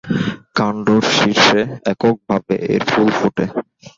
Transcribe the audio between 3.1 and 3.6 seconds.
ফোটে।